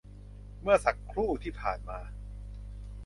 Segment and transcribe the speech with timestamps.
[0.61, 1.99] เมื่อสักครู่ที่ผ่านมา